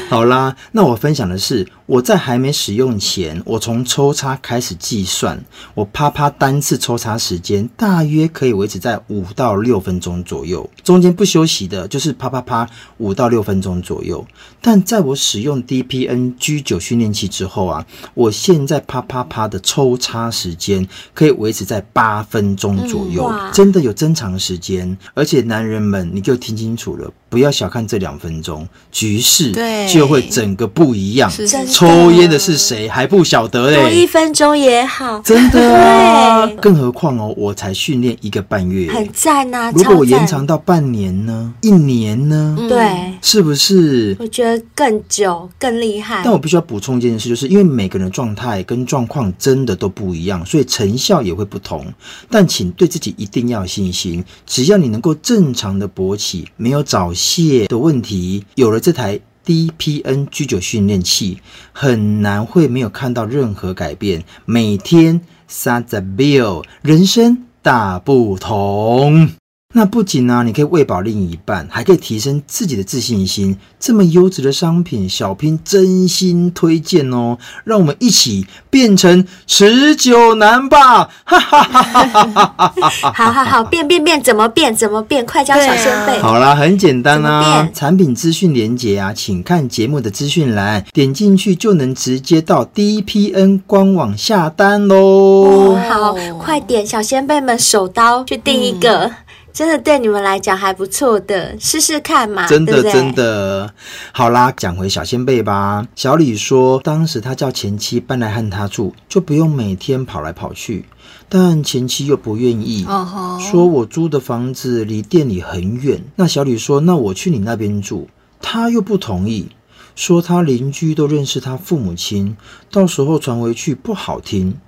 [0.09, 5.43] 好啦，那我分享的是我在还没使用前，我从抽插开始计算，
[5.75, 14.25] 我啪啪单次抽插时间大约可以维持在五到六分钟左右，中间不休息的就是啪啪啪五到六分钟左右。
[14.67, 24.97] 但在我使用 DPN G9 训练器之后啊，我现在啪啪啪的抽插时间可以维持在八分钟左右，嗯、真的有增长时间。
[25.13, 29.53] 而且男人们，你就听清楚了，不要小看这两分钟，局势
[29.89, 31.31] 就会整个不一样。
[31.71, 33.77] 抽烟的是谁还不晓得嘞？
[33.77, 39.71] 多一分钟也好，真的更何况哦，我才训练一个半月，很赞啊！
[39.71, 41.53] 如果我延长到半年呢？
[41.61, 42.57] 一年呢？
[42.67, 44.13] 对，是不是？
[44.19, 46.21] 我觉得更久更厉害。
[46.23, 51.85] 但我必须要补充一件事，就是因为每个人的状态跟状况真的都不一样，所以成效也会不同。
[52.29, 61.39] 但请对自己一定要有信心，只要你能够正常的勃起，没有早泄的问题，有了这台 DPN G9 训练器，
[61.71, 64.23] 很难会没有看到任何改变。
[64.45, 69.29] 每天三十秒，人生大不同。
[69.77, 73.55] 那不仅呢、啊，你可以喂饱另一半，还可以提升自己的自信心。
[73.79, 77.37] 这么优质的商品，小拼真心推荐哦！
[77.63, 81.07] 让我们一起变成持久男吧！
[81.23, 83.13] 哈哈哈哈哈哈！
[83.13, 84.75] 好好好，变变变，怎么变？
[84.75, 85.23] 怎么变？
[85.23, 86.17] 快教小仙贝！
[86.23, 94.95] 好啦，很简单啊，产品资讯连接啊，请看节目的资讯栏，点进去就能直接到 DPN 官网下单喽。
[94.97, 99.05] 哦，好，快点，小仙贝们手刀去订一个。
[99.05, 99.13] 嗯
[99.57, 102.45] 真的对你们来讲还不错的，试试看嘛。
[102.45, 103.73] 真的真的，
[104.11, 105.87] 好啦，讲回小仙贝吧。
[105.95, 110.85] 小李说，当时他叫前妻搬来和他住，就不用每天跑来跑去。
[111.27, 113.39] 但前妻又不愿意，uh.
[113.39, 116.03] 说我租的房子离店里很远。
[116.17, 118.07] 那小李说，那我去你那边住。
[118.39, 119.47] 他又不同意，
[119.95, 122.37] 说他邻居都认识他父母亲，
[122.71, 124.59] 到时候传回去不好听。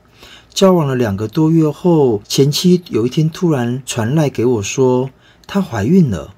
[0.54, 5.10] 交往了两个多月后，前妻有一天突然传来给我说，
[5.48, 6.34] 她怀孕了。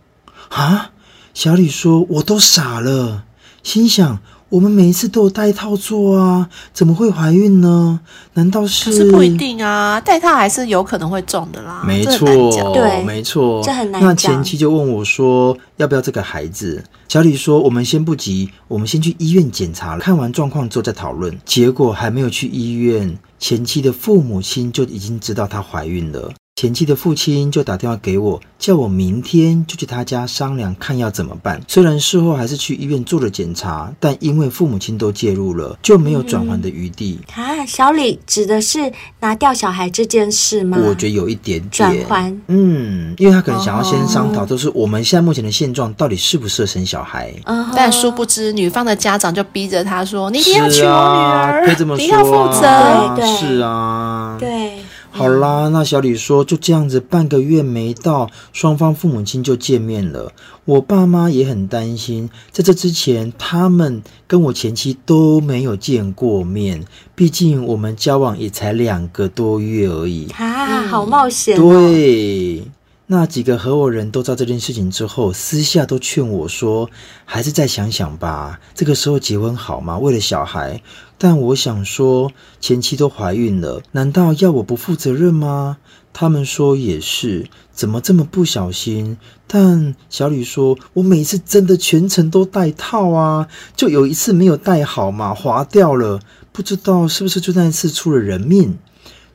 [0.49, 0.91] 啊！
[1.33, 3.23] 小李说，我都傻了，
[3.63, 4.19] 心想，
[4.49, 8.01] 我们每一次都有戴套做啊，怎么会怀孕呢？
[8.33, 8.91] 难道是？
[8.91, 11.85] 可是不一定啊，戴套还是有可能会中的啦。
[11.87, 12.27] 没错，
[12.73, 14.09] 对，没错，这很难讲。
[14.09, 16.83] 那前妻就问我说，要不要这个孩子？
[17.07, 21.39] 小李说，我们先不急，我们先去医院检查，看完状况之后再讨论。
[21.45, 23.17] 结果还没有去医院。
[23.41, 26.31] 前妻的父母亲就已经知道她怀孕了。
[26.61, 31.59] 前妻的父亲就打电话给我，叫我明天就去他家商量，看要怎么办。
[31.67, 37.19] 虽然事后还是去医院做了检查，但因为父母亲都介入了，就没有转圜的余地。
[37.35, 40.77] 嗯、啊，小李指的是拿掉小孩这件事吗？
[40.85, 42.37] 我觉得有一点点转圜。
[42.45, 47.33] 嗯，因为他可能想要先商讨，就是我们现在目前的现状到底适不适合生小孩。
[47.45, 53.15] 嗯，但殊不知女方的家长就逼着他说：“你一定要娶我女儿，啊、可以这么说啊、你要负责。
[53.15, 54.73] 对”对，是啊，对。
[55.13, 60.31] 好啦，那小李说就这样子，半个月没到，双方父母亲就见面了。
[60.65, 70.27] 我爸妈也很担心，在这之前，他们跟我前妻都没有见过面，毕竟我们交往也才两个多月而已。
[70.37, 71.59] 啊，好冒险哦！
[71.59, 72.63] 对。
[73.11, 76.89] 那几个合伙人都知道这件事情之后，私下都劝我说
[77.25, 79.99] ：“还是再想想吧，这个时候结婚好吗？
[79.99, 80.81] 为了小孩。”
[81.19, 85.79] 但我想说，前妻都怀孕了，难道要我不负责任吗？
[86.13, 89.17] 他们说也是，怎么这么不小心？
[89.45, 96.21] 但小李说：“我每次真的全程都戴套啊，就有一次没有戴好嘛，滑掉了，
[96.53, 98.79] 不知道是不是就那一次出了人命。”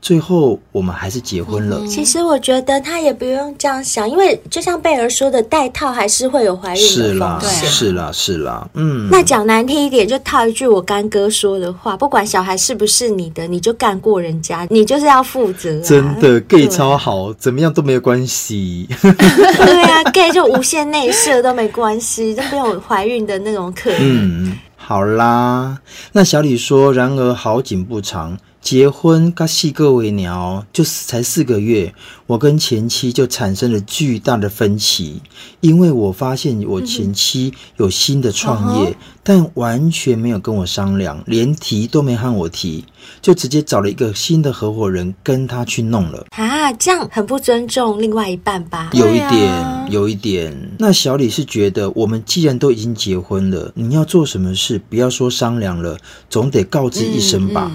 [0.06, 1.84] 最后，我们还是结婚了。
[1.88, 7.68] 其实我觉得他也不用这样想，因为就像贝儿说的，戴套还是会有怀孕的风险。
[7.68, 9.08] 是啦，是啦，嗯。
[9.10, 15.82] 那讲难听一点，就套一句我干哥说的话：不管小孩是不是你的，你就干过人家，你就是要负责啊。
[15.82, 18.88] 真的，gay 超好，怎么样都没有关系。
[19.02, 23.98] 对 啊，gay 就无限内射都没关系，都没有怀孕的那种可能。
[24.00, 25.76] 嗯，好啦。
[26.12, 31.94] 那小李说：“然而好景不长。”结婚刚细个月鸟，就是才四个月，
[32.26, 35.22] 我跟前妻就产生了巨大的分歧，
[35.60, 42.84] 因为我发现我前妻有新的创业，嗯、但完全没有跟我商量，连提都没和我提，
[43.22, 46.26] 就直接找了一个新的合伙人跟他去弄了。
[46.30, 48.90] 啊，这样很不尊重另外一半吧？
[48.92, 50.52] 有一点，有一点。
[50.78, 55.96] 那小李是觉得，我们既然都已经结婚了，你要做什么事，不要说商量了，
[56.28, 57.70] 总得告知一声吧。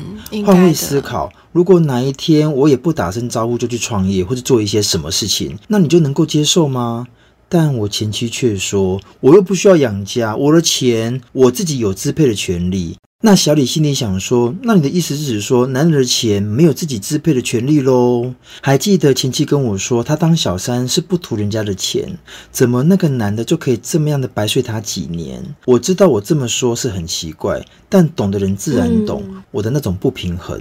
[0.45, 0.73] 换、嗯、位。
[0.81, 7.07] 思考，如果哪一天我也不打声招呼就去创业或者做一些什么事情，那你就能够接受吗？
[7.49, 12.95] 但我前妻却说，我又不需要养家，我的钱我自己有支配的权利。
[13.23, 18.33] 那小李心里想说，那你的意思是指说，男人的钱没有自己支配的权利喽？
[18.61, 22.17] 还记得前妻跟我说，他当小三是不图人家的钱，
[22.51, 25.43] 怎么那个男的就可以这么样的白睡他几年？
[25.65, 30.59] 我知道我这么说是很奇怪，但懂的人自然懂我的那种不平衡。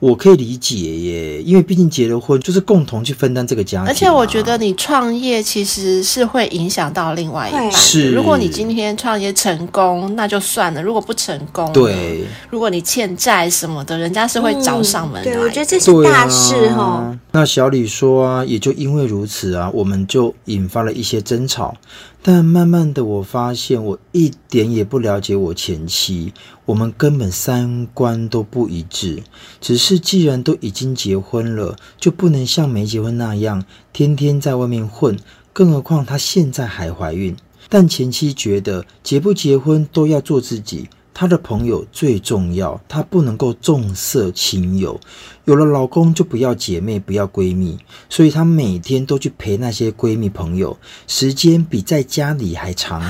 [0.00, 3.88] 我可以理解耶，因为毕竟结了婚，就是共同去分担这个家庭。
[3.88, 7.70] 而且我觉得你创业其实是会影响到另外一半。
[7.70, 15.32] 是，如果你今天创业成功，那就算了；如果不成功，对，如果你欠债什么的，人家是会找上门来。
[15.34, 17.18] 对，我觉得这是大事哈、哦。
[17.32, 21.76] 那小李说啊，也就因为如此啊，我们就引发了一些争吵。
[22.22, 26.34] 但慢慢的，我发现我一点也不了解我前妻，
[26.66, 29.22] 我们根本三观都不一致。
[29.58, 35.18] 只是既然都已经结婚了，就不能像没结婚那样天天在外面混。
[35.54, 37.34] 更何况她现在还怀孕。
[37.70, 40.88] 但前妻觉得结不结婚都要做自己。
[41.20, 44.98] 她的朋友最重要，她不能够重色轻友。
[45.44, 47.76] 有了老公就不要姐妹，不要闺蜜，
[48.08, 53.02] 所以她每天都去陪那些闺蜜朋友，时间比在家里还长！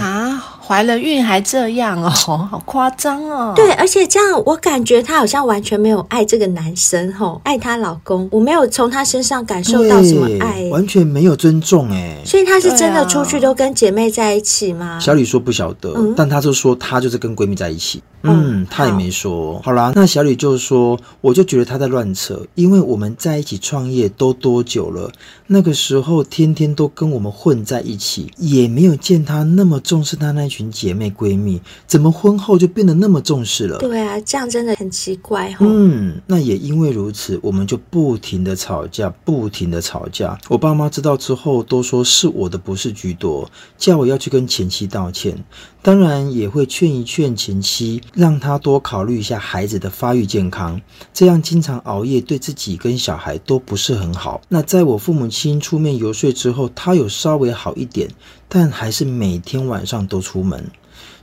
[0.70, 2.08] 怀了孕还这样哦，
[2.48, 3.52] 好夸张哦！
[3.56, 12.18] 对，而且这样我感觉她好像完全没有爱这个男生吼，爱她老公，我没有从她身上感受到什么爱，完全没有尊重哎。
[12.24, 14.96] 所以她是真的出去都跟姐妹在一起吗？
[15.00, 18.00] 小李说不晓得，嗯、但她就说她就是跟闺蜜在一起。
[18.22, 19.54] 嗯，她也没说。
[19.54, 25.10] 好，好啦，那小李就说，我就觉得她在乱扯，因为我们在一起创业都多久了？
[25.48, 30.59] 那个时候天天都跟我们混在一起，也没有见她那么重视她那群。
[30.68, 33.78] 姐妹闺蜜怎么婚后就变得那么重视了？
[33.78, 35.54] 对啊，这样真的很奇怪。
[35.60, 40.36] 嗯，那也因为如此，我们就不停的吵架，不停的吵架。
[40.48, 43.48] 我爸妈知道之后都说是我的不是居多，
[43.78, 45.44] 叫我要去跟前妻道歉。
[45.82, 50.78] 当然也会劝一劝前妻，让她多考虑一下孩子的发育健康。
[51.14, 54.42] 这样经常熬夜对自己跟小孩都不是很好。
[54.48, 58.10] 那在我父母亲出面游说之后，他有稍微好一点。
[58.52, 60.66] 但还是每天晚上都出门，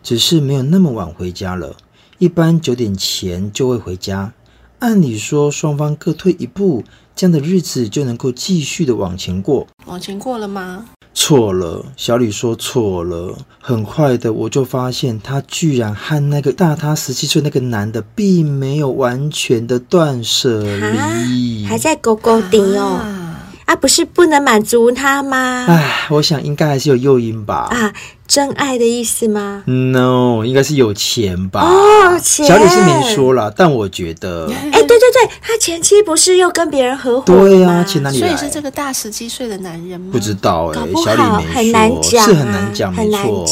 [0.01, 1.75] 只是没有那么晚回家了。
[2.19, 4.31] 一般九点前就会回家。
[4.79, 9.67] 按理说，双方各退一步，这样的日子就能够继续的往前过。
[9.87, 10.85] 往前过了吗？
[11.13, 13.37] 错了，小李说错了。
[13.59, 23.01] 很快的，我就发现他居然和那个大他十七岁那个男的，并没有完全的断舍离，还在勾勾顶哦。
[23.01, 23.26] 啊
[23.67, 25.65] 啊，不是不能满足他吗？
[25.67, 27.67] 唉，我想应该还是有诱因吧。
[27.69, 27.93] 啊。
[28.27, 31.61] 真爱的意思吗？No，应该是有钱吧。
[31.61, 32.45] 哦，钱。
[32.45, 37.25] 小李是没说了，但我觉得， 哎，对对对，他前妻不是又跟别人合伙？
[37.25, 38.27] 对呀，钱哪里来？
[38.27, 40.09] 所以是这个大十七岁的男人吗？
[40.11, 43.45] 不知道哎，小李没说，很难讲，是很难讲，没错。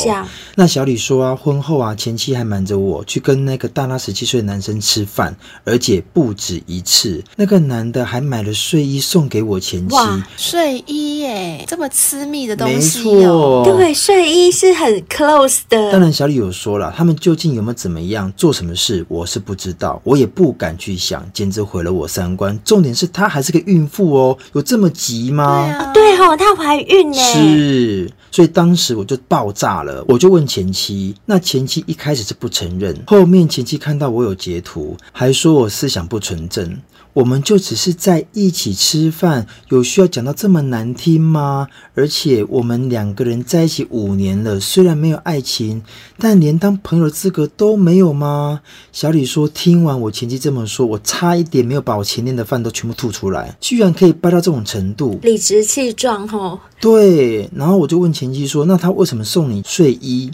[0.58, 7.24] 那小李说啊，婚后啊，前妻还瞒着我去跟那个大他十七岁的男生吃饭，而且不止一次。
[7.38, 9.96] 那个男的还买了睡衣送给我前妻。
[9.96, 13.64] 哇，睡衣耶，这么私密的东西哦。
[13.66, 14.65] 对，睡衣是。
[14.66, 15.92] 是很 close 的。
[15.92, 22.58] 当然，小李有说了，他们究竟有没有怎么样，做什么事，我是不知道，我也不敢去想，简直毁了我三观。
[22.66, 25.66] 重点是她还是个孕妇哦，有这么急吗？
[25.94, 27.18] 对啊，对哦，她怀孕呢。
[27.18, 36.78] 是，所以当时我就爆炸了，我就问前妻，那前妻一开始是不承认，后面前妻看到我有截图，还说我思想不纯正。
[37.16, 41.70] 我们就只是在一起吃饭，有需要讲到这么难听吗？
[41.94, 45.82] 而且我们两个人在一起五年了，虽然没有爱情，
[46.18, 48.60] 但连当朋友的资格都没有吗？
[48.92, 56.60] 小李说，听完我前妻这么说，我差一点没有把我前天的饭都全部吐出来，居然可以掰到这种程度，理直气壮吼。
[56.82, 60.32] 对，然后我就问前妻说，那他为什么送你睡衣？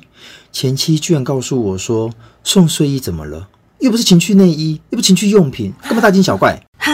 [0.51, 2.09] 前妻居然告诉我说，
[2.43, 3.47] 送睡衣怎么了？
[3.81, 6.59] 又不是情趣内衣，又不是情趣用品，干嘛大惊小怪？
[6.77, 6.93] 哈，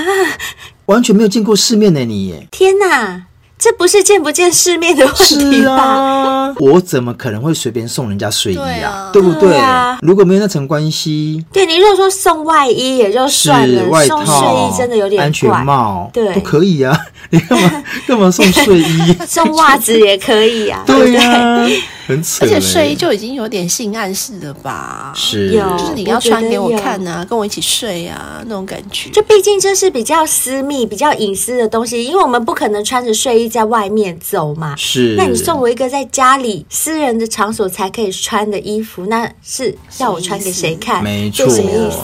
[0.85, 2.47] 完全没有见过世面的你耶！
[2.49, 3.23] 天哪，
[3.59, 5.75] 这不是见不见世面的问题吧？
[5.75, 9.09] 啊、我怎么可能会随便送人家睡衣啊？
[9.11, 9.49] 对，不对？
[9.49, 15.25] 对啊、如果没有那层关系，对你如果说送外衣也就算了，外套送睡衣真的有点怪。
[15.25, 16.97] 安全帽，对，都可以啊。
[17.31, 19.17] 你干嘛干嘛送睡衣？
[19.27, 20.83] 送袜子也可以啊。
[20.85, 21.65] 对呀。
[21.65, 25.11] 对很扯，而且睡衣就已经有点性暗示了吧？
[25.13, 29.09] 是，就是你要穿给我看啊，跟我一起睡啊，那种感觉。
[29.09, 34.73] 就毕竟这是比较私密、比较隐私的东西，因为我们不可能穿着睡衣在外面走嘛。
[34.77, 41.03] 是，那你送我一个在家里私人的场所才可以穿的衣服，那是要我穿给谁看？
[41.03, 41.45] 没错？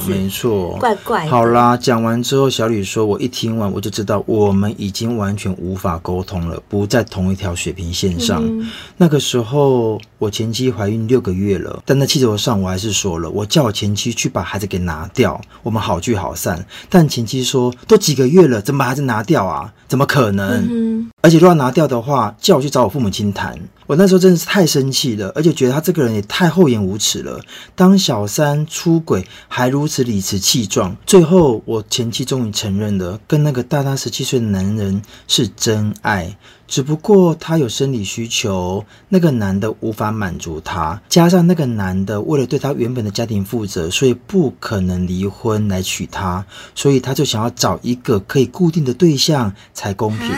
[0.06, 1.26] 没错，怪怪。
[1.28, 8.44] 好啦，讲完之后，小李说：“我一听完，我就知道我们已经完全无法沟通了，不在同一条水平线上。
[8.44, 9.93] 嗯”那个时候。
[10.18, 16.66] 我前妻怀孕六个月了，但在气头上，我还是说了，我叫我前妻去把孩子给拿掉，我们好聚好散。
[16.90, 19.74] 但前妻说，都几个月了，怎么把孩子拿掉啊？
[19.88, 20.68] 怎么可能？
[20.70, 23.58] 嗯、而且如果要拿掉的话，叫我去找我父母亲谈。
[23.86, 27.40] 我那时候真的是太生气了，而且觉得他这个人也太厚颜无耻了，
[27.76, 30.96] 当小三出轨还如此理直气壮。
[31.06, 36.38] 最后，我前妻终于承认了，跟那个大他十七岁的男人是真爱。
[36.66, 50.32] 只不过她有生理需求，那个男的无法满足她，加上那个男的为了对她原本的家庭负责，所以不可能离婚来娶她，所以他就想要找一个可以固定的对象才公平。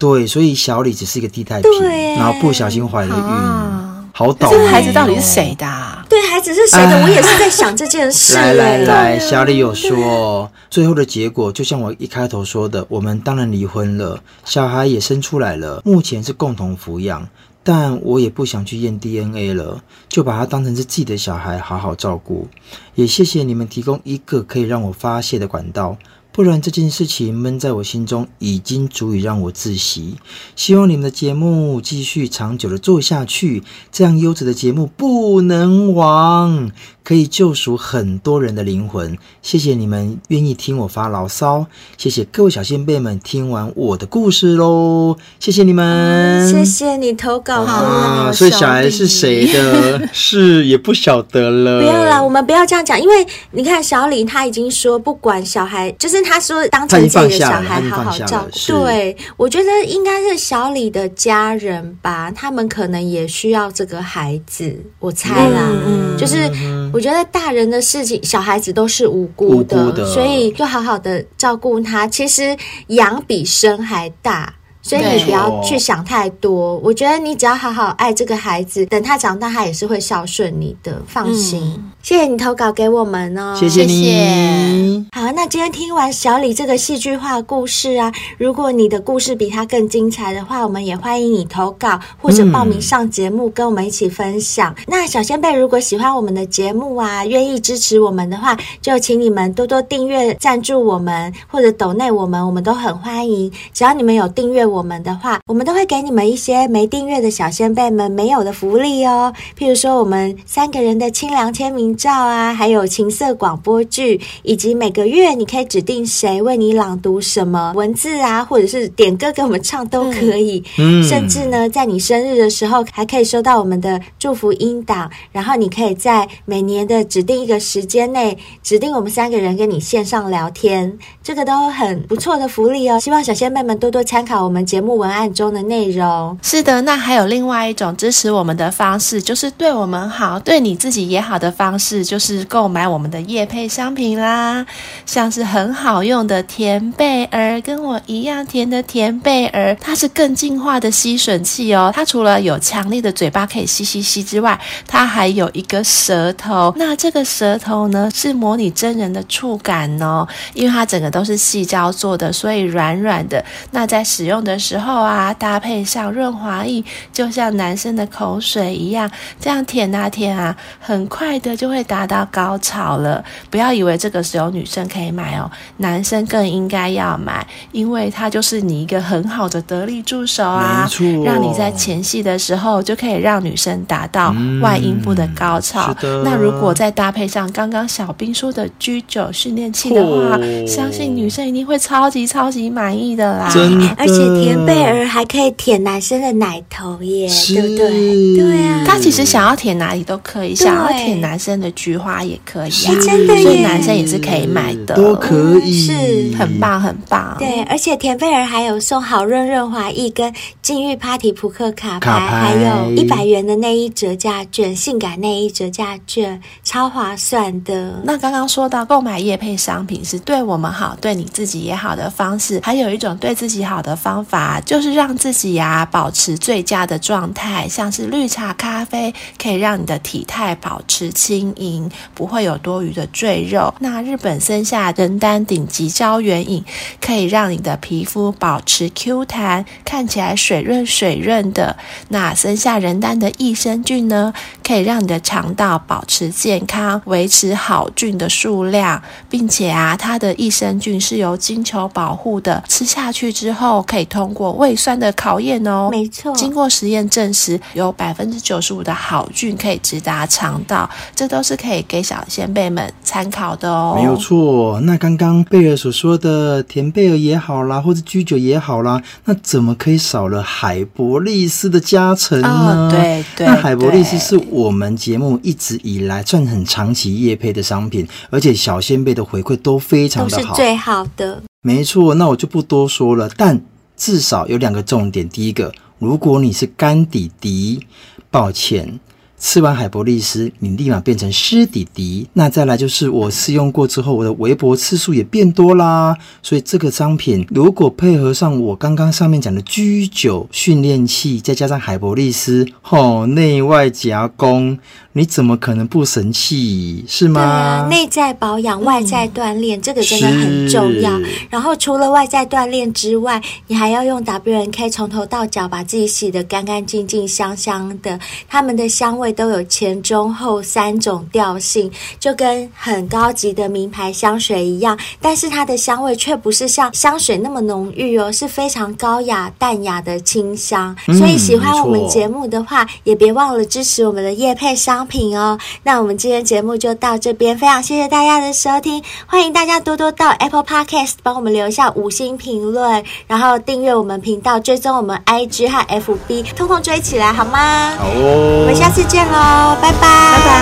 [0.00, 1.70] 对，所以小李只是一个替代品，
[2.16, 3.22] 然后不小心怀了孕。
[3.22, 4.58] 啊好倒霉哦！
[4.58, 6.04] 这个孩子到底是谁的啊？
[6.06, 7.02] 对，孩子是谁的？
[7.02, 8.34] 我也是在想这件事。
[8.36, 17.26] 来来来，小李有说，最后的结果就像我一开头说的，我们当然离婚了，小孩也生出来了，目前是共同抚养。
[17.62, 22.48] 但我也不想去验 DNA 了，就把他当成是自己的小孩，好好照顾。
[22.94, 25.96] 也谢谢你们提供一个可以让我发泄的管道。
[26.32, 30.16] 不然这件事情闷在我心中，已经足以让我窒息。
[30.54, 36.70] 希望你们的节目继续长久的做下去，这样优质的节目不能亡，
[37.10, 39.18] 可以救赎很多人的灵魂。
[39.42, 41.66] 谢谢你们愿意听我发牢骚，
[41.98, 47.62] 谢谢各位小仙贝们听完我的故事喽，谢谢你们，谢谢你投稿。
[47.62, 50.08] 啊，所以小孩是谁的？
[50.14, 51.80] 是也不晓得了。
[51.80, 56.20] 不要啦，我们不要这样讲，因为你看小李他已经说，不管小孩就是。
[56.22, 64.78] 他说：“当成自己的小孩，好好照顾。”对，我觉得应该是小李的家人吧，他们可能也需要这个孩子。
[65.00, 66.48] 我猜啦，嗯、就是
[66.92, 72.06] 我觉得大人的事情，小孩子都是无辜的，辜的，所以就好好的照顾他。
[72.06, 72.56] 其实
[72.88, 74.54] 养比生还大。
[74.90, 81.62] 所以你不要去想太多，我觉得你只要好好爱这个孩子，等他长大，他也是会孝顺你的，放心。
[81.76, 85.06] 嗯、谢谢你投稿给我们哦，谢谢你。
[85.12, 94.74] 好，那今天听完小李这个戏剧化故事啊，如果你的故事比他更精彩的话，我们也欢迎你投稿或者报名上节目，跟我们一起分享。
[94.76, 103.48] 嗯、那小仙贝如果喜欢我们的节目啊，愿意支持我们的话，就请你们多多订阅、赞助我们，或者抖内我们，我们都很欢迎。
[103.72, 104.70] 只要你们有订阅。
[104.70, 109.32] 我们的话，我们都会给你们一些没订阅的小仙辈们没有的福利哦。
[109.58, 120.62] 譬如说，我们三个人的清凉签名照啊，还有情色广播剧，以及每个月你可以指定谁为你朗读什么文字啊，或者是点歌给我们唱都可以。
[120.78, 125.10] 嗯，甚至呢，在你生日的时候，还可以收到我们的祝福音档。
[125.32, 132.98] 然后你可以在每年的指定一个时间内，指定我们三个人跟你线上聊天，这个都很不错的福利哦。
[133.00, 134.59] 希望小仙贝们多多参考我们。
[134.64, 136.38] 节目文案中的内容。
[136.42, 144.64] 是的，那还有另外一种支持我们的方式，就是对我们好，对你自己也好的方式，就是购买我们的夜配商品啦。
[145.06, 151.90] 像是很好用的甜贝儿，跟我一样甜的甜贝儿，它是更进化的吸吮器哦。
[151.94, 156.72] 它除了有强力的嘴巴可以吸吸吸之外，它还有一个舌头。
[156.76, 163.44] 那这个舌头呢，是模拟真人的触感哦，因为它整个都是细胶做的，所以软软的。
[163.70, 166.82] 那在使用的的时候啊，搭配上润滑液，
[167.12, 173.24] 就像男生的口水一样，这样舔啊舔啊，很快的就会达到高潮了。
[173.48, 180.88] 不要以为这个时候女生可以买哦，男生更应该要买，因为它就是你一个很好的得力助手啊，
[181.24, 185.94] 让你在前戏的时候就可以让女生达到外阴部的高潮。
[186.02, 193.52] 嗯，那如果再搭配上刚刚小兵说的 G 九训练器的话，哦，相信女生一定会超级超级满意的啦，
[193.96, 194.39] 而且。
[194.44, 198.36] 甜贝儿还可以舔男生的奶头耶，对不对？
[198.36, 207.36] 对啊，他其实想要舔哪里都可以，想要舔男生的菊花也可以啊，真的耶，所以男生也是可以买的，都可以，是很棒很棒。
[207.38, 210.32] 对，而且甜贝儿还有送好润润滑液跟
[210.62, 218.00] 禁欲 Party 扑克卡牌，卡牌还有一百元的内衣折价券，性感内衣折价券，超划算的。
[218.04, 224.29] 那刚刚说到购买夜配商品是对我们好，对你自己也好的方式，还有一种对自己好的方法。
[224.30, 233.74] 法就是让自己呀、啊、保持最佳的状态，像是绿茶咖啡可以让你的体态保持轻盈，不会有多余的赘肉。
[233.80, 236.64] 那日本森下人丹顶级胶原饮
[237.00, 241.76] 可以让你的皮肤保持 Q 弹，看起来水润水润的。
[242.08, 254.19] 那森下人丹的益生菌呢，可以让你的肠道保持健康，维持好菌的数量，并且啊，它的益生菌是由金球保护的，吃下去之后可以通。
[254.20, 256.30] 通过胃酸的考验哦，没错。
[256.36, 263.94] 经过实验证实，有百分之九十五的好菌可以直达肠道，这都是可以给小仙贝们参考的哦。
[263.96, 264.78] 没有错。
[264.82, 272.88] 那刚刚贝尔所说的甜贝尔也好啦，或者居酒也好啦，那怎么可以少了海博利斯的加成呢？
[272.88, 273.46] 哦、对对。
[273.46, 281.42] 那海博利斯是我们节目一直以来算很长期业配的商品，而且小仙贝的回馈都非常的好，是最好的。
[281.62, 283.58] 没错，那我就不多说了，但。
[284.00, 285.28] 至少有两个重点。
[285.28, 287.86] 第一个，如果你是干弟弟，
[288.30, 288.98] 抱歉，
[289.40, 292.28] 吃完海博利斯，你立马变成湿弟弟。
[292.34, 296.14] 那再来就是我试用过之后，我的围脖次数也变多啦。
[296.42, 304.78] 所以这个商品如果配合上我刚刚上面讲的居酒训练器，再加上海博利斯，吼，内外夹攻。
[305.12, 307.04] 你怎么可能不神气？
[307.08, 307.40] 是吗？
[307.40, 311.20] 对啊，内在保养，外在锻炼，嗯，这个真的很重要。
[311.50, 318.20] 然后除了外在锻炼之外，你还要用 W N K 从头到脚把自己洗得干干净净、香香的。
[318.48, 324.96] 他们的香味都有前中后三种调性，就跟很高级的名牌香水一样。
[325.20, 330.96] 但是它的香味却不是像香水那么浓郁哦，是非常高雅淡雅的清香。
[331.08, 335.00] 嗯，所以喜欢我们节目的话，也别忘了支持我们的夜配商。
[335.10, 347.96] 品哦，那我们今天节目就到这边，非常谢谢大家的收听，欢迎大家多多到 Apple Podcast 帮我们留下五星评论，然后订阅我们频道，追踪我们 IG 和 FB，通通追起来好吗？
[347.98, 350.06] 好哦，我们下次见喽，拜拜，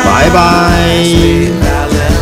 [0.05, 2.18] 拜拜，拜拜。